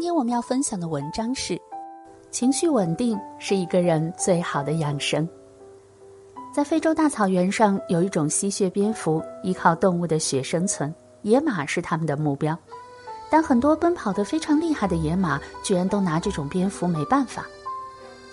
[0.00, 1.60] 今天我们要分享的文章是：
[2.30, 5.28] 情绪稳定是一个人最好的养生。
[6.54, 10.90] 在非洲大草原上，有一种吸血蝙蝠，依靠动物的血生存，
[11.20, 12.58] 野马是他们的目标。
[13.30, 17.44] 但很多奔跑得非常厉害的野马，居然都拿这种蝙蝠没办法。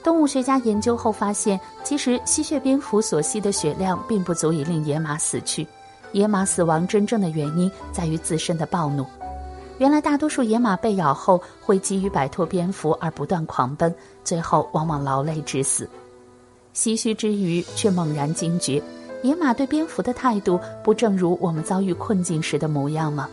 [0.02, 5.68] 动物学家研究后发现，其实吸血蝙蝠所吸的血量并不足以令野马死去，
[6.14, 9.06] 野马死亡真正的原因在于自身的暴怒。
[9.80, 15.88] 原来，大多数野马被咬后会急于摆脱蝙蝠而不断狂奔，最后往往劳累致死。
[16.74, 18.82] 唏嘘之余，却猛然惊觉，
[19.22, 23.30] 野马对蝙蝠的态度，不正如我们遭遇困境时的模样吗？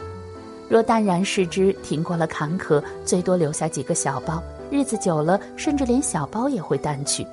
[0.68, 7.26] 若淡然视之，挺过了坎坷，最多留下几个小包；日子久了，甚至连小包也会淡去。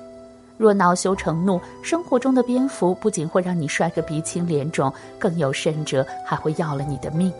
[0.56, 7.30] 若恼羞成怒，生活中的蝙蝠不仅会让你摔个鼻青脸肿，更有甚者，还会要了你的命。《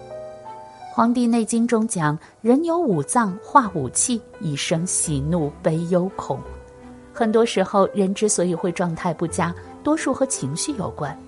[0.94, 6.38] 黄帝内经》中讲，人有五脏化五气，以生喜怒悲忧恐。
[7.14, 11.18] 很多时候，人之所以会状态不佳，多数和情绪有关。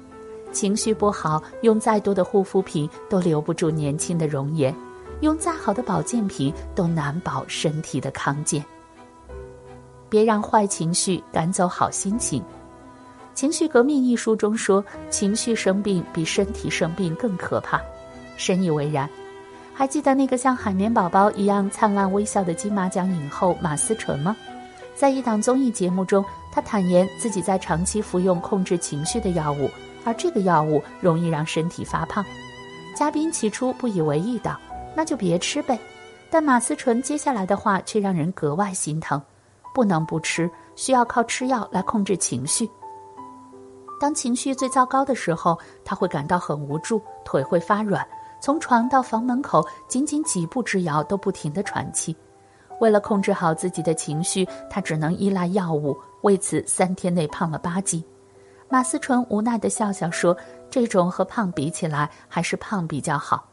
[0.53, 4.75] 情绪不好，用再多的护肤品都留不住年轻的容颜，
[5.23, 8.63] 用再好的保健品都难保身体的康健。
[10.11, 12.43] 别让坏情绪赶走好心情。
[13.35, 17.81] 《情绪革命》一书中说，情绪生病比身体生病更可怕，
[18.37, 19.09] 深以为然。
[19.77, 24.37] 还记得那个像海绵宝宝一样灿烂微笑的金马奖影后马思纯吗？
[24.95, 29.69] 在一档综艺节目中，她坦言自己在长期服用控制情绪的药物，
[30.05, 32.25] 而这个药物容易让身体发胖。
[32.95, 34.57] 嘉宾起初不以为意道
[34.95, 35.77] ：“那就别吃呗。”
[36.31, 39.21] 但马思纯接下来的话却让人格外心疼
[39.75, 42.71] ：“不能不吃，需要靠吃药来控制情绪。
[44.01, 48.07] 当情绪最糟糕的时候，他会感到很无助，腿会发软。”
[48.45, 52.15] 从床到房门口，仅仅几步之遥，都不停地喘气。
[52.79, 58.05] 为了控制好自己的情绪，他只能依赖药物，为此三天内胖了八斤。
[58.69, 60.37] 马思纯无奈地笑笑说
[60.69, 63.49] ：“这种和胖比起来，还是胖比较好。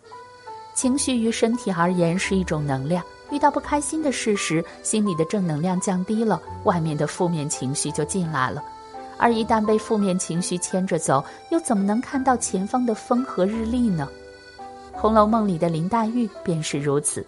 [0.74, 8.62] 情绪于身体而言是一种能量，遇到不开心的事时，心里的正能量降低了，外面的负面情绪就进来了。
[9.18, 14.06] 而一旦被负面情绪牵着走，又怎么能看到前方的风和日丽呢？”
[15.02, 17.26] 《红楼梦》里的林黛玉便是如此，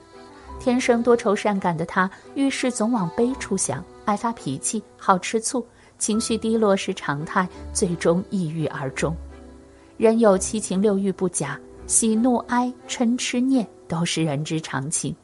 [0.59, 5.66] 天生多愁善感的她，遇事总往悲处想，爱发脾气，好吃醋，
[5.97, 9.16] 情绪低落是常态，最终抑郁而终。
[9.97, 15.16] 人有七情六欲不假，喜怒哀嗔痴念都是人之常情，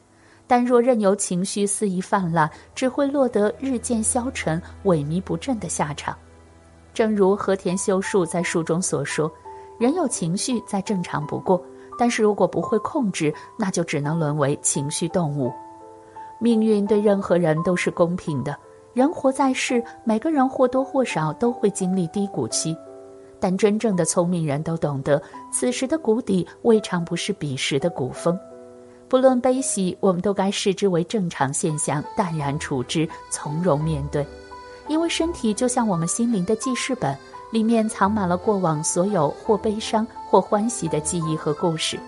[0.48, 6.18] 但若任由情绪肆意泛滥，只会落得日渐消沉、萎靡不振的下场。
[6.92, 9.30] 正如和田修树在书中所说
[9.78, 11.64] ：“人有情绪再正常不过。”
[12.00, 15.52] 但是如果不会控制，那就只能沦为情绪动物。
[16.38, 18.56] 命运对任何人都是公平的，
[18.94, 22.74] 人活在世，每个人或多或少都会经历低谷期。
[23.38, 25.20] 但真正的聪明人都懂得，
[25.52, 28.38] 此时的谷底未尝不是彼时的谷峰。
[29.06, 34.26] 不论悲喜，我们都该视之为正常现象，淡然处之，从容面对。
[34.88, 37.14] 因为身体就像我们心灵的记事本。
[37.50, 41.98] 里面藏满了过往所有或悲伤或欢喜的记忆和故事。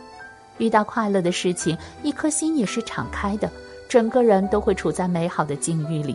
[0.59, 3.51] 遇到快乐的事情，一颗心也是敞开的，
[3.89, 6.15] 整个人都会处在美好的境遇里；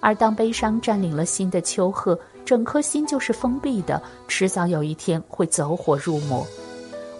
[0.00, 6.46] 而当悲伤占领了心的丘壑，整颗心就是封闭的，迟早有一天会走火入魔。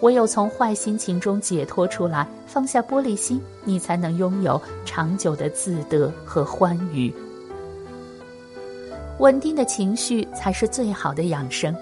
[0.01, 7.13] 唯有从坏心情中解脱出来，放下玻璃心，你才能拥有长久的自得和欢愉。
[9.19, 11.73] 稳定的情绪才是最好的养生。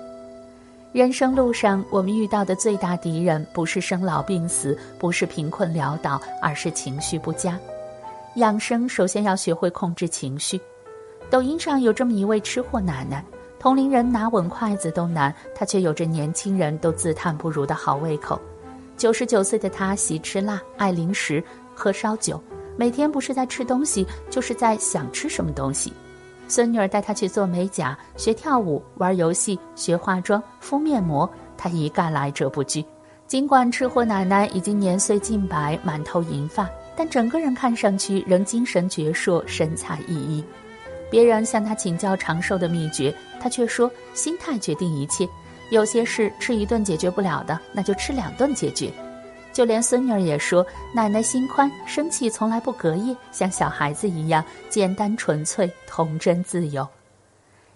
[0.92, 7.60] 人生路上，我们遇到的最大敌人不是生老病死，不是贫困潦倒，而是情绪不佳。
[8.36, 10.62] 养生首先要学会控制情绪。
[11.32, 13.26] 抖音上有这么一位吃货奶奶，
[13.58, 18.40] 同龄人拿稳筷子都难，她却有着年轻人都自叹不如的好胃口。
[18.96, 21.44] 九十九岁的她喜吃辣，爱零食，
[21.74, 22.40] 喝烧酒，
[22.78, 25.92] 每天不是在吃东西，就是在想吃什么东西。
[26.48, 32.86] 孙女儿带她去做美甲、学跳舞、玩游戏、学化妆、敷面膜，她一概来者不拒。
[33.26, 40.44] 尽管吃货奶奶已经年岁近百，满头银发，但整个人看上去仍精神矍铄，神采奕奕。
[41.10, 45.28] 别人向她请教长寿的秘诀，她却说：“心态决定一切，
[45.70, 48.92] 有些事吃一顿解决不了的，那就吃两顿解决。”
[49.54, 56.86] 就连孙女儿也说：“奶奶心宽，生气从来不隔夜，像小孩子一样简单纯粹、童真自由。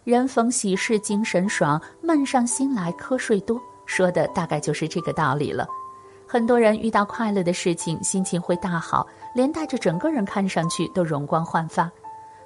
[0.04, 5.66] 人逢喜事精神爽，闷上心来瞌睡多。”说的大概就是这个道理了。
[6.28, 11.90] 很多人遇到快乐的事情，心情会大好，连带着整个人看上去都容光焕发。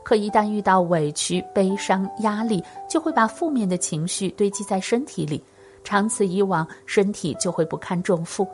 [0.04, 5.44] 可一旦遇到委屈、悲伤、压力，就会把负面的情绪堆积在身体里，
[5.84, 8.48] 长此以往，身体就会不堪重负。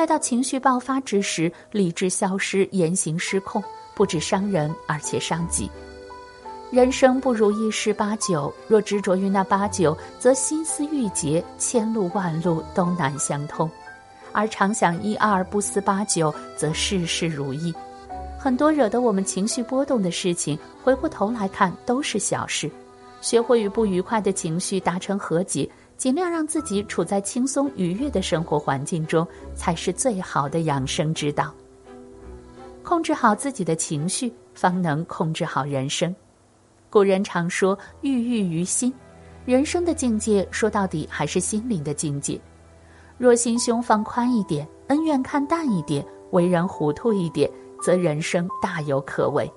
[0.00, 3.62] 待到情绪爆发之时，理智消失，言行失控，
[3.94, 5.70] 不止伤人，而且伤己。
[6.70, 13.68] 人生不如意事八九，若执着于那八九，则心思郁结，千路万路都难相通；
[14.32, 17.70] 而常想一二，不思八九，则事事如意。
[18.38, 22.70] 很多惹得我们情绪波动的事情，回过头来看都是小事。
[23.20, 25.68] 学会与不愉快的情绪达成和解。
[26.00, 31.54] 尽量让自己处在轻松愉悦的生活环境中，才是最好的养生之道。
[32.82, 36.16] 控制好自己的情绪，方能控制好人生。
[36.88, 38.90] 古人常说“郁郁于心”，
[39.44, 42.40] 人生的境界说到底还是心灵的境界。
[43.18, 47.46] 若心胸放宽一点，恩怨看淡一点，为人糊涂一点，
[47.82, 49.52] 则人生大有可为。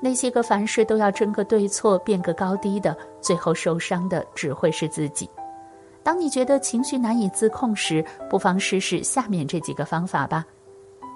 [0.00, 5.28] 那些个凡事都要争个对错、辩个高低的，最后受伤的只会是自己。
[6.04, 10.44] 当你觉得情绪难以自控时，不妨试试下面这几个方法吧：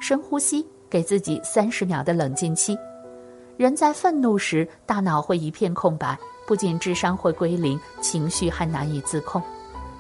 [0.00, 2.78] 深呼吸，给自己三十秒的冷静期。
[3.56, 6.16] 人在愤怒时，大脑会一片空白，
[6.46, 9.42] 不仅智商会归零，情绪还难以自控。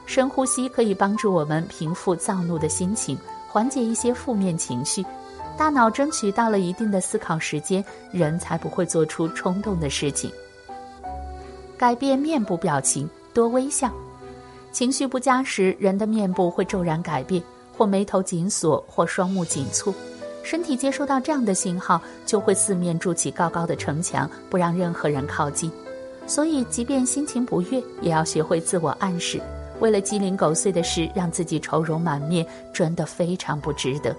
[0.04, 3.18] 深呼吸可以帮助我们平复躁怒的心情，
[3.48, 5.04] 缓解一些负面情绪。
[5.56, 10.30] 大脑争取到了一定的思考时间，人才不会做出冲动的事情。
[11.78, 13.90] 改变面部表情，多微笑。
[14.76, 17.42] 情绪不佳时，人的面部会骤然改变，
[17.74, 19.90] 或眉头紧锁，或双目紧蹙。
[20.42, 25.72] 身体接收到这样的信号，就会四面筑起高高的城墙，不让任何人靠近。
[26.26, 29.40] 所以，即便心情不悦，也要学会自我暗示。
[29.80, 34.14] 为了鸡零狗碎的事，让自己愁容满面，真的非常不值得。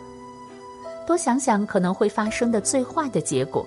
[1.05, 3.63] 多想想可能会发生的最坏的结果。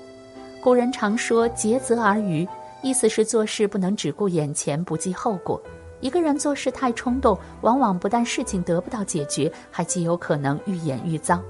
[0.61, 2.45] 古人常说“竭泽而渔”，
[2.83, 5.63] 意思是做事不能只顾眼前，不计后果。
[6.01, 11.41] 一个人做事太冲动，往往不但事情得不到解决，还极有可能愈演愈糟。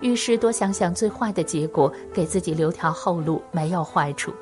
[0.00, 4.32] 遇事多想想最坏的结果，给自己留条后路，没有坏处。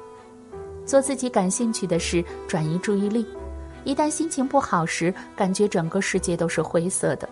[0.87, 3.27] 做自己感兴趣的事，转移注意力。
[3.85, 7.29] 一旦心情不好时，感觉整个世界都是灰色的，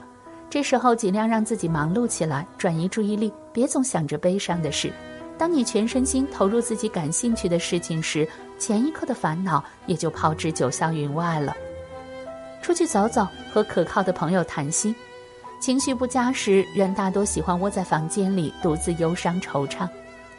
[0.50, 4.92] 这时候尽量让自己忙碌起来，转移注意力，别总想着悲伤的事。
[5.38, 8.26] 当你全身心投入自己感兴趣的事情时，
[8.58, 11.54] 前一刻的烦恼也就抛之九霄云外了。
[12.66, 13.24] 出去走走，
[13.54, 14.92] 和可靠的朋友谈心。
[15.60, 19.88] 情绪不佳时，人大多喜欢窝在房间里独自忧伤惆怅。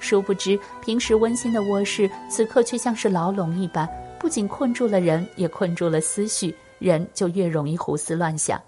[0.02, 3.88] 殊不知，平时温馨的卧室，此刻却像是牢笼一般，
[4.20, 8.62] 不仅困住了人，也困住了思绪，人就越容易胡思乱想。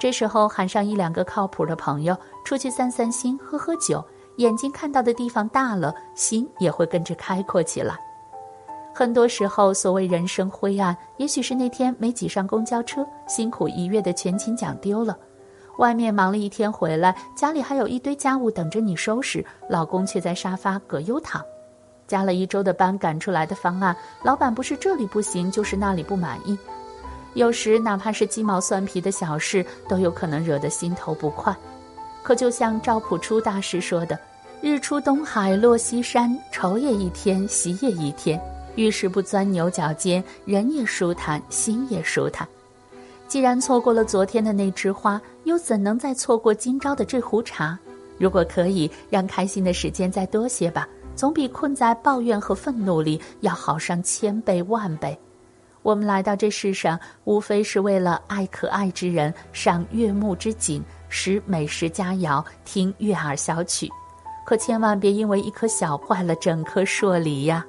[0.00, 4.02] 这时候，喊上一两个靠谱的朋友，出去散散心，喝喝酒，
[4.38, 7.94] 眼睛看到的地方大了，心也会跟着开阔起来。
[8.98, 15.14] 很多时候，所谓人生灰暗，也许是那天没挤上公交车，辛苦一月的全勤奖丢了；
[15.76, 21.42] 外面忙了一天回来，家里还有一堆家务等着你收拾，老公却在沙发葛优躺；
[22.08, 26.58] 加了一周的班赶出来的方案，老板不是这里不行，就是那里不满意。
[27.34, 31.54] 有时，哪怕是鸡毛蒜皮的小事，都有可能惹得心头不快。
[32.22, 34.18] 可就像赵朴初大师说的
[34.62, 38.40] ：“日出东海落西山，愁也一天，喜也一天。”
[38.76, 42.46] 遇事不钻牛角尖，人也舒坦，心也舒坦。
[43.26, 47.76] 既然错过了昨天的那枝花，又怎能再错过今朝的这壶茶？
[48.18, 55.18] 如果可以让开心的时间再多些吧，总比困在抱怨和愤怒里要好上千倍万倍。
[55.82, 63.90] 我们来到这世上，无非是为了爱可爱之人，赏悦目之景，食美食佳肴，听悦耳小曲。
[64.44, 67.66] 可千万别因为一颗小坏了整颗硕梨呀！